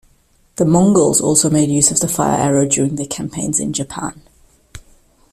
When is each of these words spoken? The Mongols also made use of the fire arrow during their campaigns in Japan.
The 0.55 0.65
Mongols 0.65 1.21
also 1.21 1.47
made 1.51 1.69
use 1.69 1.91
of 1.91 1.99
the 1.99 2.07
fire 2.07 2.39
arrow 2.41 2.65
during 2.65 2.95
their 2.95 3.05
campaigns 3.05 3.59
in 3.59 3.71
Japan. 3.71 4.19